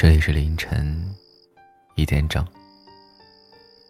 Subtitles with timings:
[0.00, 1.12] 这里是凌晨
[1.96, 2.46] 一点整，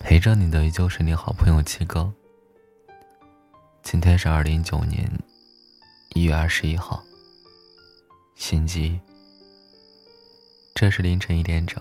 [0.00, 2.10] 陪着你的依旧是你好朋友七哥。
[3.82, 5.06] 今天是二零一九年
[6.14, 7.04] 一月二十一号，
[8.36, 9.00] 星期一。
[10.74, 11.78] 这是凌晨一点整，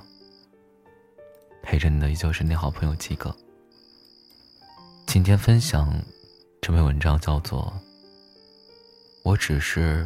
[1.64, 3.34] 陪着你的依旧是你好朋友七哥。
[5.05, 5.89] 今天分享
[6.62, 7.73] 这篇文章叫做
[9.23, 10.05] 《我只是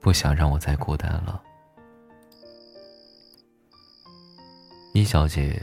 [0.00, 1.42] 不想让我再孤单了》。
[4.94, 5.58] 一小姐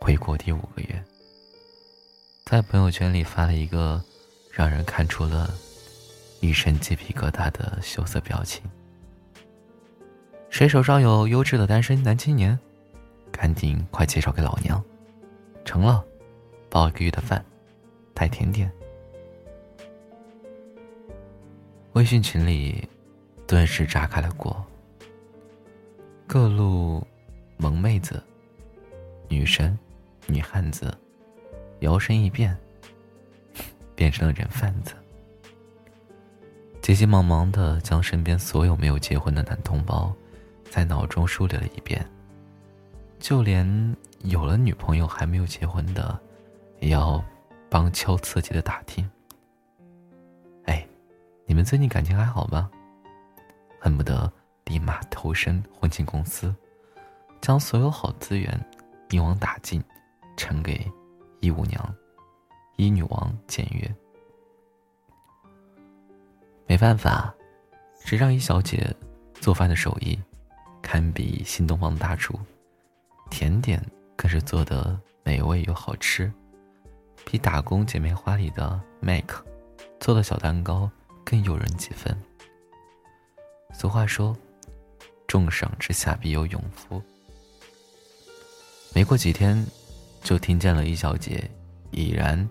[0.00, 1.04] 回国第五个月，
[2.46, 4.02] 在朋友圈里发了一个
[4.50, 5.52] 让人看出了
[6.40, 8.62] 一身鸡皮疙瘩的羞涩表情。
[10.48, 12.58] 谁手上有优质的单身男青年，
[13.30, 14.82] 赶紧快介绍给老娘。
[15.62, 16.02] 成了，
[16.70, 17.44] 包一个月的饭，
[18.14, 18.72] 带甜点。
[21.92, 22.88] 微信群里
[23.46, 24.64] 顿时炸开了锅，
[26.26, 27.06] 各路
[27.58, 28.22] 萌妹子。
[29.28, 29.78] 女神，
[30.26, 30.96] 女汉子，
[31.80, 32.56] 摇身一变，
[33.94, 34.94] 变成了人贩子。
[36.80, 40.12] 急急忙忙的将身边所有没有结婚的男同胞，
[40.70, 42.04] 在脑中梳理了一遍，
[43.18, 46.18] 就连有了女朋友还没有结婚的，
[46.80, 47.22] 也要
[47.68, 49.08] 帮敲刺激的打听。
[50.64, 50.86] 哎，
[51.44, 52.70] 你们最近感情还好吧？
[53.78, 54.32] 恨不得
[54.64, 56.54] 立马投身婚庆公司，
[57.42, 58.58] 将所有好资源。
[59.10, 59.82] 一网打尽，
[60.36, 60.86] 呈给
[61.40, 61.94] 一舞娘、
[62.76, 63.94] 一女王检阅。
[66.66, 67.34] 没办法，
[68.04, 68.94] 谁让一小姐
[69.40, 70.18] 做饭的手艺
[70.82, 72.38] 堪比新东方的大厨，
[73.30, 73.82] 甜点
[74.16, 76.30] 更是做的美味又好吃，
[77.24, 79.42] 比打工姐妹花里的 Make
[79.98, 80.90] 做的小蛋糕
[81.24, 82.16] 更诱人几分。
[83.72, 84.36] 俗话说
[85.26, 87.02] ：“重赏之下必有勇夫。”
[88.94, 89.64] 没过几天，
[90.22, 91.48] 就听见了一小姐
[91.92, 92.48] 已然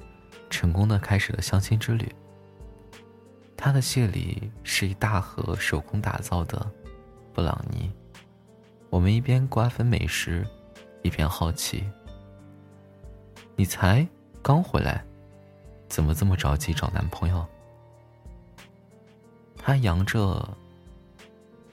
[0.50, 2.10] 成功的开始了相亲之旅。
[3.58, 6.72] 她的谢礼是一大盒手工打造的
[7.34, 7.92] 布朗尼。
[8.90, 10.48] 我们一边瓜分美食，
[11.04, 11.84] 一边好奇
[13.58, 14.08] ：“你才
[14.42, 15.04] 刚回来，
[15.90, 17.46] 怎么这么着急找男朋友？”
[19.58, 20.58] 她扬着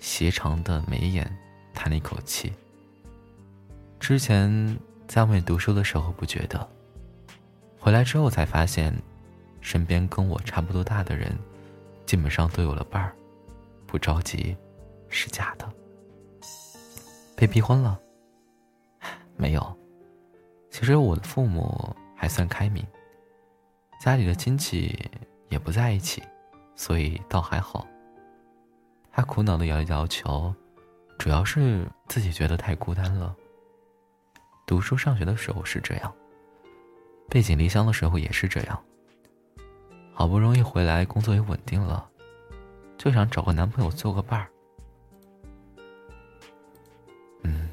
[0.00, 1.31] 斜长的眉眼，
[1.72, 2.53] 叹了一口气。
[4.04, 4.78] 之前
[5.09, 6.69] 在外面读书的时候不觉得，
[7.81, 8.94] 回来之后才发现，
[9.62, 11.34] 身边跟我差不多大的人，
[12.04, 13.16] 基本上都有了伴儿，
[13.87, 14.54] 不着急，
[15.09, 15.66] 是假的。
[17.34, 17.98] 被逼婚了？
[19.38, 19.75] 没有，
[20.69, 22.86] 其实我的父母还算开明，
[24.03, 24.94] 家里的亲戚
[25.48, 26.22] 也不在一起，
[26.76, 27.86] 所以倒还好。
[29.10, 30.54] 他苦恼的摇一摇头，
[31.19, 33.34] 主要是自己觉得太孤单了。
[34.67, 36.13] 读书上学的时候是这样，
[37.29, 38.83] 背井离乡的时候也是这样。
[40.13, 42.09] 好不容易回来，工作也稳定了，
[42.97, 44.49] 就想找个男朋友做个伴儿。
[47.43, 47.69] 嗯，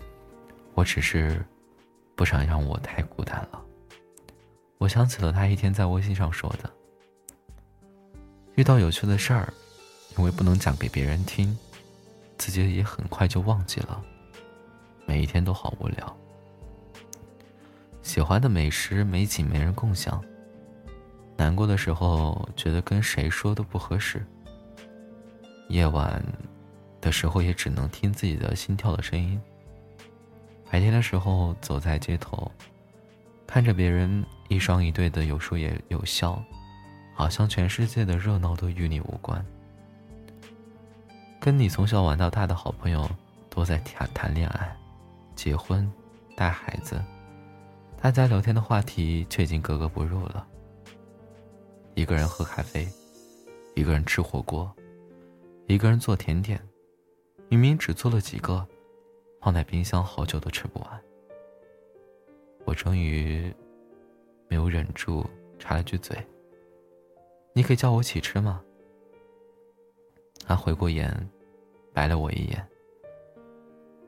[0.74, 1.46] 我只是
[2.16, 3.63] 不想让我太孤单了。
[4.78, 6.69] 我想起了他一天在微信上说的
[8.56, 9.53] ：“遇到有趣的事儿，
[10.18, 11.58] 因为不能讲给别人听，
[12.38, 14.03] 自己也很快就忘记了。
[15.06, 16.18] 每一天都好无聊。”
[18.01, 20.22] 喜欢的美食美景没人共享。
[21.38, 24.25] 难过的时候觉得跟谁说都不合适。
[25.69, 26.23] 夜晚
[27.00, 29.41] 的时候也只能听自己的心跳的声音。
[30.69, 32.51] 白天的时候走在街头，
[33.47, 36.41] 看着别人一双一对的有说也有笑，
[37.13, 39.44] 好像全世界的热闹都与你无关。
[41.40, 43.09] 跟你从小玩到大的好朋友
[43.50, 44.75] 都在谈谈恋爱、
[45.35, 45.91] 结婚、
[46.35, 47.01] 带孩子。
[48.01, 50.47] 大家聊天的话题却已经格格不入了。
[51.94, 52.88] 一个人喝咖啡，
[53.75, 54.73] 一个人吃火锅，
[55.67, 56.59] 一个人做甜点，
[57.47, 58.67] 明明只做了几个，
[59.40, 61.02] 放在冰箱好久都吃不完。
[62.66, 63.53] 我终于
[64.47, 65.23] 没有忍住，
[65.59, 66.17] 插了句嘴
[67.53, 68.64] ：“你可以叫我一起吃吗？”
[70.43, 71.29] 他回过眼，
[71.93, 72.67] 白了我一眼：“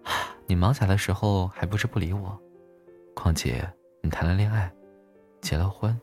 [0.47, 2.41] 你忙起来的时候还不是不理我？
[3.13, 3.63] 况且……”
[4.05, 4.69] 你谈了恋爱，
[5.41, 5.97] 结了婚，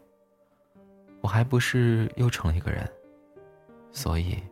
[1.21, 2.91] 我还不是又成了一个人，
[3.93, 4.43] 所以，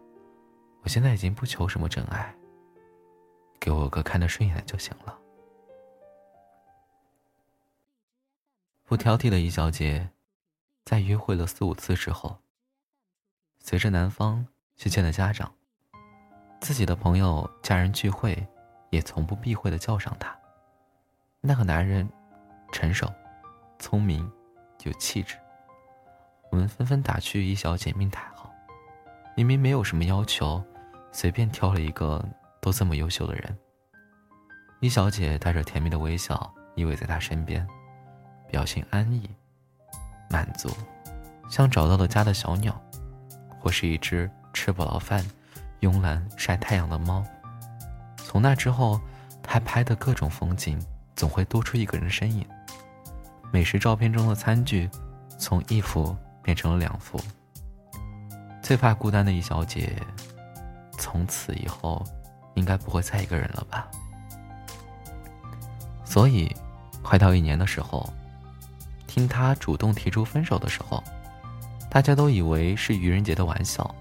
[0.83, 2.33] 我现在已经不求什么真爱。
[3.59, 5.19] 给我个看得顺眼就行了。
[8.85, 10.11] 不挑剔的易小姐，
[10.85, 12.37] 在约会了四五次之后，
[13.61, 14.47] 随着男方
[14.77, 15.51] 去见了家长，
[16.61, 18.47] 自己的朋友、家人聚会，
[18.91, 20.39] 也从不避讳的叫上他。
[21.41, 22.07] 那个男人，
[22.73, 23.11] 成熟、
[23.79, 24.31] 聪明、
[24.85, 25.37] 有气质。
[26.51, 28.51] 我们纷纷打趣一小姐命太好，
[29.37, 30.63] 明明没有什么要求，
[31.13, 32.25] 随便挑了一个
[32.61, 33.59] 都这么优秀的人。
[34.81, 37.67] 一小姐带着甜蜜的微笑依偎在他身边，
[38.49, 39.29] 表情安逸、
[40.31, 40.71] 满足，
[41.51, 42.81] 像找到了家的小鸟，
[43.61, 45.25] 或是一只吃不饱饭、
[45.81, 47.25] 慵懒晒太阳的猫。
[48.17, 49.01] 从那之后，
[49.43, 50.81] 他拍的各种风景
[51.15, 52.47] 总会多出一个人身影。
[53.51, 54.89] 美食照片中的餐具，
[55.39, 56.17] 从一幅。
[56.41, 57.21] 变成了两幅。
[58.63, 59.93] 最怕孤单的一小姐，
[60.97, 62.03] 从此以后，
[62.55, 63.87] 应该不会再一个人了吧？
[66.07, 66.51] 所以，
[67.03, 68.11] 快到一年的时候，
[69.07, 71.05] 听他主动提出分手的时候，
[71.91, 73.95] 大家都以为是愚人节的玩笑。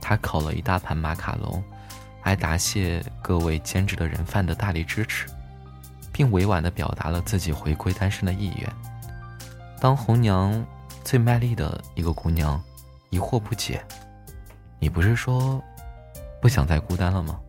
[0.00, 1.62] 他烤了一大盘马卡龙，
[2.20, 5.28] 还答谢各位兼职的人贩的大力支持，
[6.20, 8.70] 并委婉的表达了自己回归单身的意愿。
[9.80, 10.62] 当红娘。
[11.02, 12.62] 最卖力的一个姑娘，
[13.08, 13.82] 疑惑不解
[14.78, 15.60] ：“你不是说
[16.42, 17.40] 不想再孤单了吗？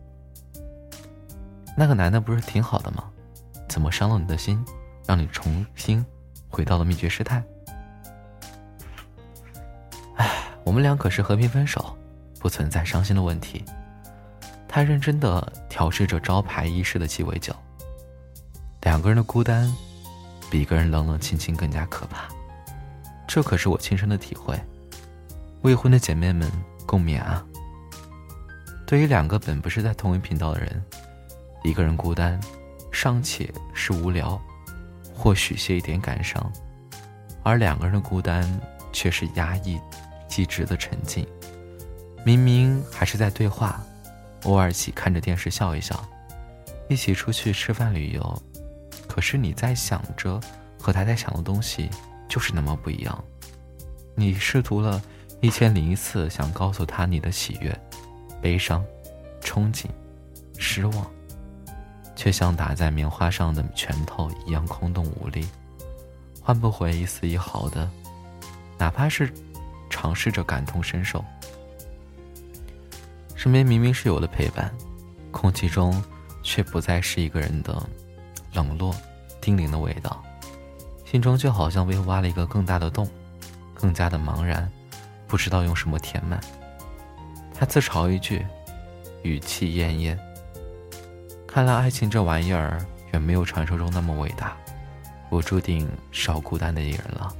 [1.76, 3.04] 那个男的不是挺好的吗？
[3.68, 4.64] 怎么伤了你的心，
[5.06, 6.04] 让你重新
[6.48, 7.44] 回到了秘诀师太？”
[10.16, 10.30] 哎，
[10.64, 11.94] 我们俩可是和平分手，
[12.40, 13.62] 不存在伤心的问题。
[14.66, 17.54] 他认真的调制着招牌仪式的鸡尾酒。
[18.82, 19.72] 两个人的孤单，
[20.50, 22.28] 比一个人冷冷清清更加可怕。
[23.28, 24.58] 这可是我亲身的体会，
[25.62, 26.50] 未婚的姐妹们
[26.84, 27.44] 共勉啊！
[28.84, 30.84] 对于两个本不是在同一频道的人，
[31.62, 32.38] 一个人孤单，
[32.90, 34.38] 尚且是无聊，
[35.14, 36.42] 或许些一点感伤；
[37.44, 38.44] 而两个人的孤单，
[38.92, 39.80] 却是压抑、
[40.26, 41.24] 既值得沉静。
[42.24, 43.80] 明明还是在对话，
[44.42, 45.98] 偶尔一起看着电视笑一笑，
[46.88, 48.42] 一起出去吃饭旅游，
[49.12, 50.40] 可是你在想着
[50.80, 51.90] 和他在想的东西。
[52.28, 53.24] 就是那么不一样。
[54.14, 55.02] 你试图了
[55.42, 57.78] 一千零一次想告诉他你的喜悦、
[58.40, 58.82] 悲伤、
[59.42, 59.84] 憧憬、
[60.56, 61.06] 失望，
[62.16, 65.46] 却像打在棉花上的拳头一样空洞无力，
[66.40, 67.86] 换不回一丝一毫的，
[68.78, 69.30] 哪怕是
[69.90, 71.22] 尝试着感同身受。
[73.36, 74.72] 身边明明是有了陪伴，
[75.30, 76.02] 空气中
[76.42, 77.86] 却不再是一个人的
[78.52, 78.94] 冷落、
[79.40, 80.22] 叮咛的味道。
[81.04, 83.08] 心中就好像被挖了一个更大的洞，
[83.74, 84.70] 更加的茫然，
[85.26, 86.40] 不知道用什么填满。
[87.54, 88.46] 他自嘲一句，
[89.22, 90.18] 语气恹恹。
[91.46, 92.82] 看来爱情这玩意儿
[93.12, 94.56] 远没有传说中那么伟大，
[95.28, 97.30] 我注定少孤单的一人了。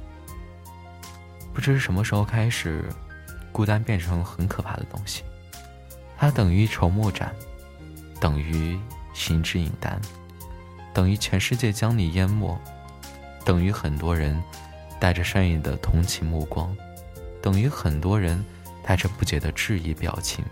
[1.51, 2.87] 不知什么时候开始，
[3.51, 5.23] 孤单变成很可怕的东西，
[6.15, 7.33] 它等于一筹莫展，
[8.19, 8.79] 等于
[9.15, 9.99] 心之影单，
[10.93, 12.59] 等于全世界将你淹没。
[13.45, 14.41] 等于很多人
[14.99, 16.73] 带着善意的同情目光，
[17.41, 18.41] 等于很多人
[18.83, 20.45] 带着不解的质疑表情，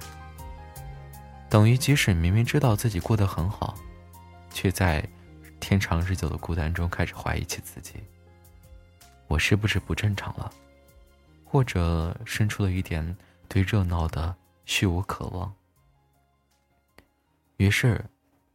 [1.50, 3.76] 等于即使明明知道自己过得很好，
[4.52, 5.08] 却在
[5.62, 7.94] 天长日久的孤单中开始怀疑起自己：
[9.28, 10.52] 我是不是不正常了？
[11.46, 13.16] 或者生出了一点
[13.48, 14.36] 对热闹的
[14.66, 15.54] 虚无渴望？
[17.56, 18.04] 于是，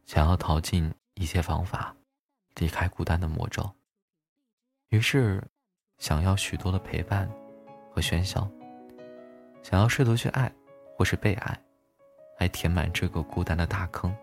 [0.05, 1.95] 想要逃进一切方法，
[2.57, 3.67] 离开孤单的魔咒。
[4.89, 5.43] 于是，
[5.97, 7.27] 想要许多的陪伴
[7.91, 8.47] 和喧嚣，
[9.63, 10.51] 想要试图去爱，
[10.95, 11.59] 或是被爱，
[12.39, 14.15] 来填满这个孤单的大坑。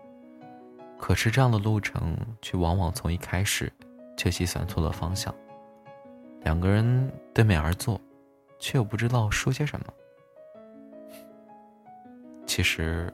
[0.97, 3.71] 可是，这样的路程却往往从一开始
[4.15, 5.35] 就计算错了方向。
[6.43, 7.99] 两个人对面而坐，
[8.57, 9.93] 却又不知道说些什么。
[12.47, 13.13] 其实，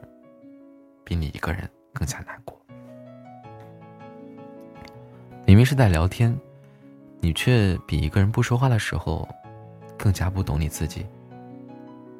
[1.02, 2.61] 比你一个人更加难过。
[5.44, 6.36] 明明是在聊天。
[7.20, 9.28] 你却比一个人不说话的时候，
[9.96, 11.06] 更加不懂你自己。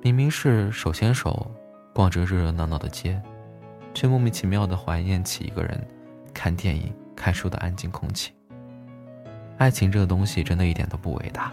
[0.00, 1.50] 明明是手牵手
[1.92, 3.20] 逛着热热闹闹的街，
[3.94, 5.84] 却莫名其妙的怀念起一个人
[6.32, 8.32] 看电影、看书的安静空气。
[9.58, 11.52] 爱情这个东西真的一点都不伟大，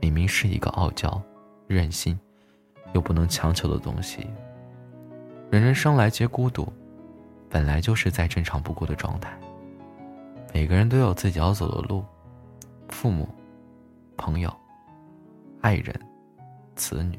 [0.00, 1.20] 明明是一个傲娇、
[1.66, 2.18] 任性
[2.92, 4.26] 又不能强求的东西。
[5.50, 6.72] 人人生来皆孤独，
[7.50, 9.36] 本来就是再正常不过的状态。
[10.52, 12.04] 每个人都有自己要走的路。
[12.88, 13.26] 父母、
[14.18, 14.54] 朋友、
[15.62, 15.98] 爱人、
[16.76, 17.18] 子女，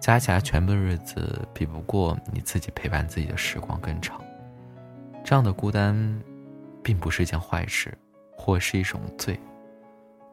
[0.00, 4.18] 加起来全部的日子，比不过你自己陪伴自己的时光更长。
[5.22, 5.94] 这样的孤单，
[6.82, 7.96] 并不是一件坏事，
[8.34, 9.38] 或是一种罪。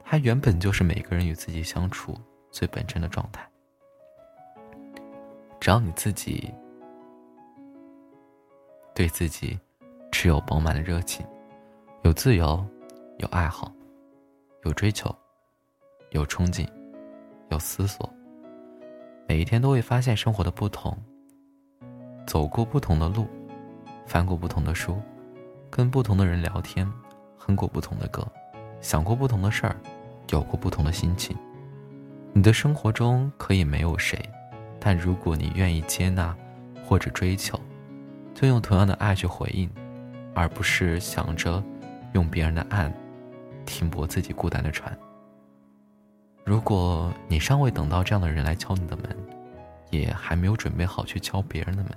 [0.05, 2.17] 它原本就是每个人与自己相处
[2.49, 3.45] 最本真的状态。
[5.59, 6.53] 只要你自己
[8.93, 9.59] 对自己
[10.11, 11.25] 持有饱满的热情，
[12.05, 12.63] 有自由，
[13.17, 13.73] 有爱好，
[14.63, 15.09] 有追求，
[16.11, 16.63] 有憧憬，
[17.49, 18.07] 有思索。
[19.27, 20.95] 每一天都会发现生活的不同，
[22.27, 23.25] 走过不同的路，
[24.05, 25.01] 翻过不同的书，
[25.71, 26.87] 跟不同的人聊天，
[27.39, 28.23] 哼过不同的歌，
[28.81, 29.75] 想过不同的事儿，
[30.29, 31.35] 有过不同的心情。
[32.33, 34.23] 你的生活中可以没有谁，
[34.79, 36.37] 但如果你愿意接纳
[36.87, 37.59] 或者追求，
[38.35, 39.67] 就用同样的爱去回应，
[40.35, 41.63] 而不是想着
[42.15, 42.91] 用别人的爱
[43.65, 44.97] 停泊自己孤单的船。
[46.45, 49.15] 如果你尚未等到这样的人来敲你的门，
[49.91, 51.91] 也还没有准备好去敲别人的门，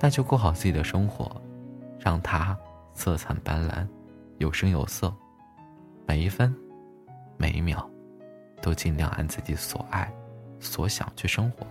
[0.00, 1.30] 那就过好自己的生活，
[1.98, 2.56] 让它
[2.94, 3.86] 色彩斑斓，
[4.38, 5.12] 有声有色，
[6.06, 6.54] 每一分，
[7.36, 7.86] 每一秒。
[8.60, 10.12] 都尽量按自己所爱、
[10.58, 11.64] 所想去生活，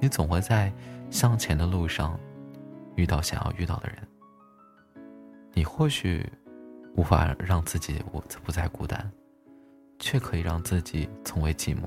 [0.00, 0.72] 你总会在
[1.10, 2.18] 向前的路上
[2.94, 3.98] 遇到想要遇到的人。
[5.52, 6.26] 你或许
[6.96, 9.10] 无法让自己不不再孤单，
[9.98, 11.82] 却可以让自己从未寂寞。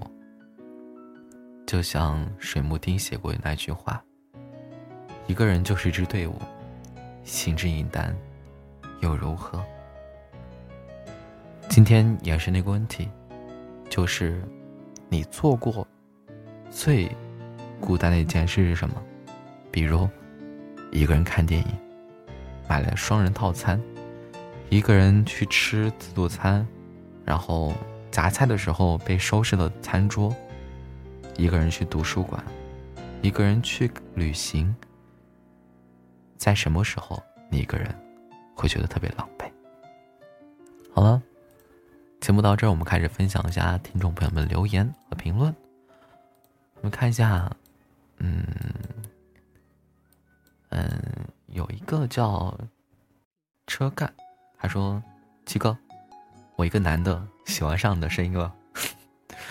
[1.65, 4.03] 就像水木丁写过的那句话
[5.27, 6.39] ：“一个人就是一支队伍，
[7.23, 8.15] 行之影单，
[9.01, 9.63] 又如何？”
[11.69, 13.09] 今天也是那个问题。
[13.89, 14.41] 就是，
[15.07, 15.87] 你做过
[16.71, 17.07] 最
[17.79, 19.01] 孤单的一件事是什么？
[19.71, 20.09] 比如，
[20.91, 21.67] 一个人看电影，
[22.67, 23.79] 买了双人套餐，
[24.73, 26.65] 一个人去吃自助餐，
[27.23, 27.75] 然后
[28.09, 30.35] 夹菜的时候被收拾了餐桌，
[31.37, 32.43] 一个人去图书馆，
[33.21, 34.75] 一个人去旅行。
[36.37, 37.87] 在什么时候，你一个人
[38.55, 39.47] 会觉得特别狼狈？
[40.91, 41.21] 好了。
[42.19, 45.53] 节目到这儿，我们开始分享一下听众朋友们留言和评论。
[46.77, 47.47] 我们看一下，
[48.17, 48.43] 嗯
[50.69, 50.99] 嗯，
[51.45, 52.57] 有一个叫
[53.67, 54.11] 车干，
[54.63, 55.03] 他说
[55.45, 55.77] ：“七哥，
[56.55, 58.55] 我一个男的喜欢上你的声音了。”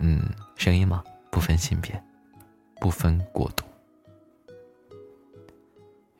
[0.00, 0.22] 嗯，
[0.56, 2.02] 声音嘛，不分性别，
[2.80, 3.62] 不分国度。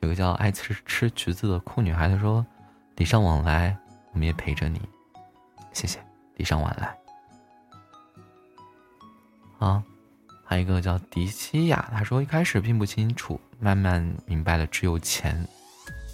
[0.01, 2.45] 有个叫爱吃吃橘子的酷女孩，她说
[2.97, 3.75] ：“礼尚往来，
[4.11, 4.79] 我们也陪着你。”
[5.73, 5.99] 谢谢，
[6.35, 6.95] 礼尚往来。
[9.57, 9.83] 啊，
[10.43, 15.47] 还有一个叫迪西亚，他说一开始并不清楚，慢慢明白了，只有钱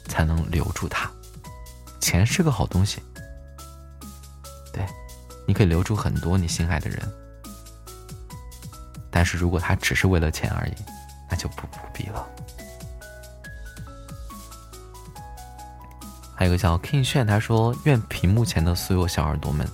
[0.06, 1.12] 才能留住他。
[2.02, 3.02] 钱是个好东西，
[4.74, 4.86] 对，
[5.48, 7.00] 你可以留住很多你心爱的人。
[9.10, 10.74] 但是如果他只是为了钱而已，
[11.30, 12.28] 那就不不必了。
[16.34, 19.68] 还有个叫 King 炫，他说：“愿屏幕前的所有小耳朵们，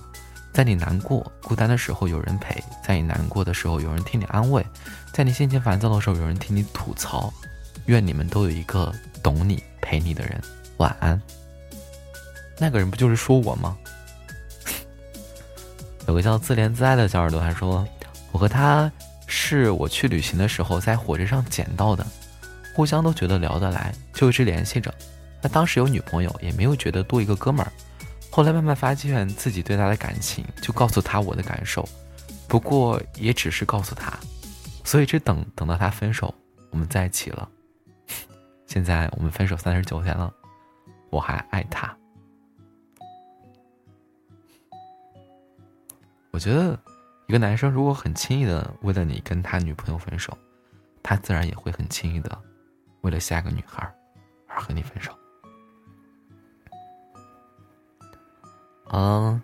[0.52, 4.66] 在你难过、孤单的时候有人陪，在你难过的时候有人听你安慰，
[5.14, 7.32] 在你心情烦躁的时候有人听你吐槽。
[7.86, 8.92] 愿你们都有一个
[9.22, 10.38] 懂你、陪你的人。
[10.76, 11.18] 晚安。”
[12.58, 13.76] 那个人不就是说我吗？
[16.08, 17.86] 有个叫自怜自爱的小耳朵还说
[18.32, 18.90] ：“我和他
[19.26, 22.06] 是我去旅行的时候在火车上捡到的，
[22.74, 24.92] 互相都觉得聊得来，就一直联系着。”
[25.40, 27.70] 那当时有女朋友，也没有觉得多一个哥们儿。
[28.30, 31.88] 后来慢慢发现自己对他的感情，就告诉他我的感受，
[32.48, 34.12] 不过也只是告诉他，
[34.82, 36.34] 所以只等等到他分手，
[36.70, 37.48] 我们在一起了。
[38.66, 40.32] 现在我们分手三十九天了，
[41.10, 41.96] 我还爱他。
[46.38, 46.78] 我觉得，
[47.26, 50.38] 一个男生如果很轻易的为了你跟他女朋友分手，
[51.02, 52.30] 他自然也会很轻易的
[53.00, 53.92] 为了下一个女孩
[54.46, 55.12] 而和你分手。
[58.92, 59.42] 嗯，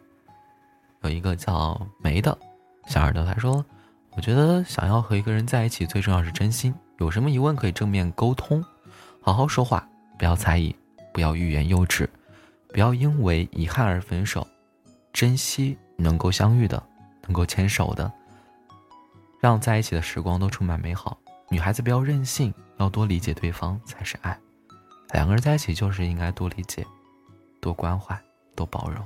[1.03, 2.39] 有一个叫梅的
[2.87, 3.67] 小耳朵，他说
[4.15, 6.73] ：“我觉得想要和一个人在一起，最重要是真心。
[6.99, 8.65] 有什么疑问可以正面沟通，
[9.21, 9.85] 好好说话，
[10.17, 10.73] 不要猜疑，
[11.13, 12.09] 不要欲言又止，
[12.69, 14.47] 不要因为遗憾而分手。
[15.13, 16.83] 珍惜能够相遇的，
[17.23, 18.11] 能够牵手的，
[19.41, 21.17] 让在一起的时光都充满美好。
[21.51, 24.39] 女孩子不要任性，要多理解对方才是爱。
[25.13, 26.85] 两个人在一起就是应该多理解，
[27.61, 28.19] 多关怀，
[28.55, 29.05] 多包容。”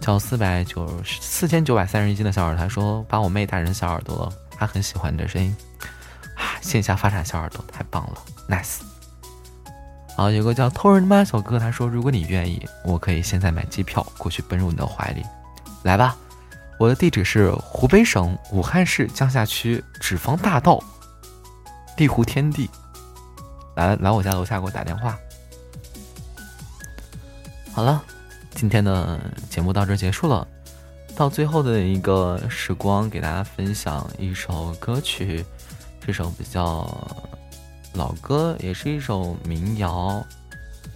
[0.00, 5.56] 叫四百九四千九百三十一斤的小耳，他说把我妹带成小耳朵了，他很喜欢你的声音，
[6.36, 8.93] 啊，线下发展小耳朵太棒了，nice。
[10.16, 15.22] 好，有个叫偷人妈小哥，他说如果你愿意，我可以现在买机票过去奔入你的怀里，
[15.82, 16.16] 来吧，
[16.78, 20.82] 我的地址是湖北省武汉市江夏区纸坊大道
[21.96, 22.70] 地湖天地，
[23.76, 25.18] 来来我家楼下给我打电话。
[27.72, 28.02] 好了。
[28.56, 29.18] 今天的
[29.50, 30.46] 节目到这结束了，
[31.16, 35.44] 到最后的一个时光，给大家分享一首歌曲，
[36.00, 36.88] 这首比较
[37.94, 40.24] 老歌，也是一首民谣，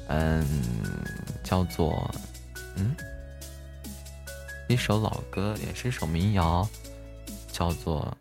[0.09, 0.45] 嗯，
[1.45, 2.11] 叫做
[2.75, 2.97] 嗯，
[4.69, 6.69] 一首老歌，也是一首民谣，
[7.53, 8.17] 叫做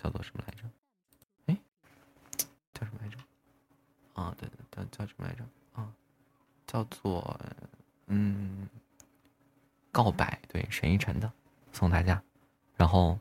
[0.00, 0.62] 叫做什么来着？
[1.46, 1.56] 哎，
[2.72, 3.18] 叫什么来着？
[4.14, 5.44] 啊，对对，叫叫什么来着？
[5.74, 5.92] 啊，
[6.68, 7.40] 叫做
[8.06, 8.68] 嗯，
[9.90, 11.30] 告白，对，沈依晨的，
[11.72, 12.22] 送大家，
[12.76, 13.18] 然后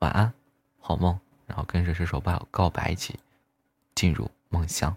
[0.00, 0.32] 晚安，
[0.80, 3.16] 好梦，然后跟着这首告告白一起。
[3.94, 4.96] 进入梦乡。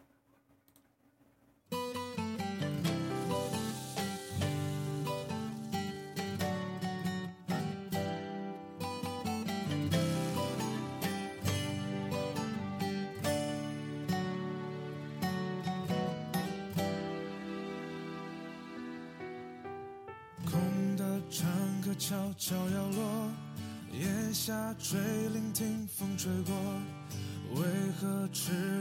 [20.45, 21.47] 空的船
[21.81, 23.31] 客悄悄摇落，
[23.91, 24.97] 夜下垂，
[25.29, 26.55] 聆听风吹过。
[27.55, 27.63] 为
[27.99, 28.76] 何吃到了海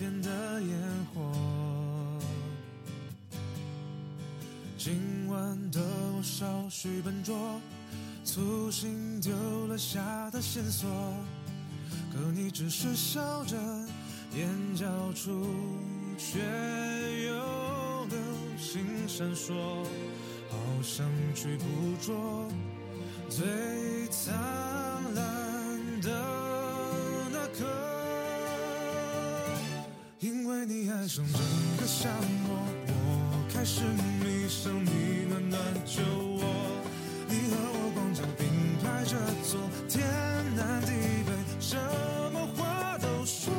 [0.00, 0.78] 边的烟
[1.12, 1.20] 火？
[4.78, 5.78] 今晚的
[6.16, 7.60] 我稍许笨拙，
[8.24, 9.30] 粗心丢
[9.66, 10.88] 了下的线索，
[12.10, 13.58] 可你只是笑着，
[14.34, 15.46] 眼角处
[16.16, 16.38] 却
[17.26, 18.16] 有流
[18.56, 19.52] 星闪烁，
[20.48, 21.64] 好想去捕
[22.00, 22.48] 捉
[23.28, 23.46] 最
[24.08, 24.34] 灿
[35.60, 36.42] 你暖暖酒窝。
[37.28, 38.46] 你和我光脚并
[38.82, 40.06] 排着坐，天
[40.56, 40.88] 南地
[41.26, 41.76] 北，什
[42.32, 43.52] 么话都说。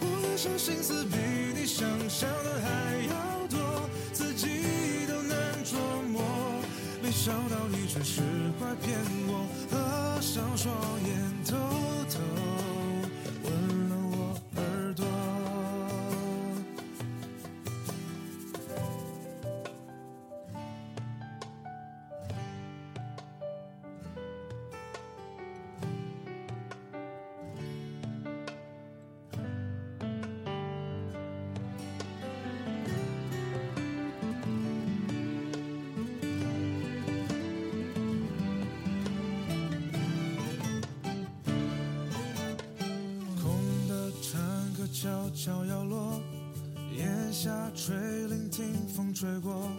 [0.00, 1.16] 我的小心思比
[1.54, 2.68] 你想象的还
[3.08, 5.76] 要多，自己都难琢
[6.10, 6.22] 磨。
[7.02, 8.20] 没想到你却是
[8.58, 10.72] 会骗我，合上双
[11.04, 11.35] 眼
[45.06, 46.20] 悄悄摇落，
[46.92, 47.94] 檐下垂，
[48.26, 49.70] 铃听风吹过，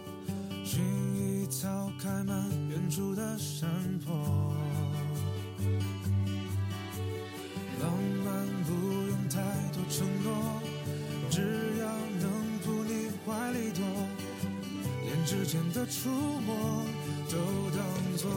[0.64, 0.78] 薰
[1.14, 3.68] 衣草开满远处的山
[4.06, 4.14] 坡。
[7.78, 7.92] 浪
[8.24, 10.62] 漫不用太多承诺，
[11.28, 11.42] 只
[11.78, 11.86] 要
[12.22, 13.84] 能扑你怀里躲，
[15.04, 16.82] 连指尖的触摸
[17.28, 17.36] 都
[17.76, 18.30] 当作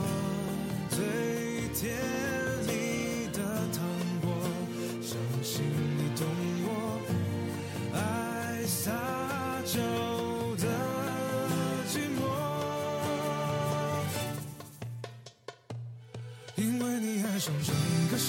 [0.90, 0.98] 最
[1.74, 1.96] 甜。
[5.02, 5.18] 上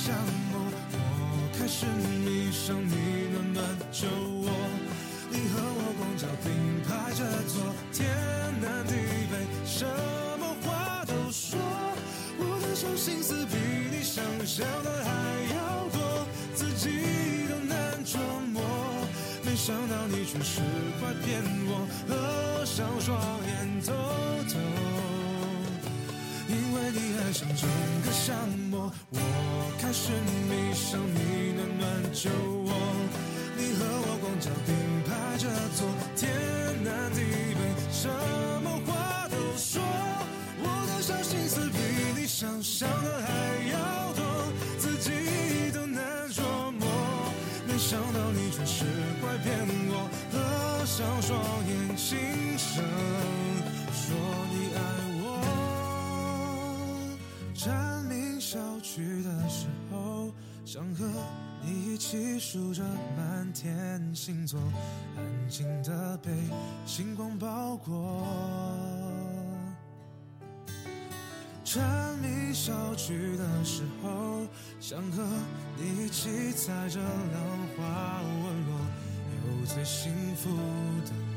[0.06, 0.14] 像
[0.52, 0.56] 我，
[0.92, 4.06] 我开始迷上你暖暖酒
[4.44, 4.52] 窝。
[5.32, 6.52] 你和我光脚并
[6.84, 8.12] 排着坐，天
[8.60, 8.92] 南地
[9.32, 9.34] 北，
[9.66, 9.88] 什
[10.38, 11.58] 么话都说。
[12.38, 13.56] 我的小心思比
[13.96, 15.10] 你想象的还
[15.56, 18.20] 要多，自己都难琢
[18.52, 18.62] 磨。
[19.46, 20.60] 没想到你却是
[21.00, 23.94] 会骗我，合上双眼偷
[24.52, 24.60] 偷，
[26.54, 27.68] 因为你爱上整
[28.06, 28.32] 个夏
[28.70, 28.92] 末。
[29.10, 29.18] 我
[29.82, 30.12] 开始
[30.48, 32.30] 迷上你暖暖酒
[32.66, 32.72] 窝，
[33.58, 36.30] 你和我光脚并排着坐，天
[36.84, 37.22] 南地
[37.58, 37.60] 北，
[37.92, 38.08] 什
[38.64, 39.82] 么话都说。
[40.62, 41.78] 我的小心思比
[42.22, 43.28] 你想象的还
[43.72, 44.22] 要多，
[44.78, 45.10] 自己
[45.74, 46.86] 都难琢磨。
[47.68, 48.86] 没想到你却是
[49.22, 49.58] 会骗
[49.90, 51.34] 我，合上双
[51.68, 52.16] 眼轻
[52.60, 52.84] 声
[53.92, 54.06] 说
[54.52, 54.80] 你爱
[55.18, 55.23] 我。
[57.64, 60.30] 蝉鸣消去的时候，
[60.66, 61.10] 想和
[61.62, 62.84] 你一起数着
[63.16, 64.60] 满天星座，
[65.16, 66.30] 安静的被
[66.86, 68.28] 星光包裹。
[71.64, 74.46] 蝉鸣消去的时候，
[74.82, 75.24] 想和
[75.78, 77.42] 你一起踩着浪
[77.78, 78.78] 花纹落，
[79.38, 80.50] 有最幸福
[81.06, 81.33] 的。